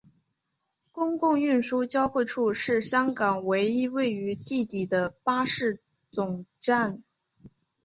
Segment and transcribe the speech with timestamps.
[0.91, 7.03] 公共运输交汇处是香港唯一位于地底的巴士总站。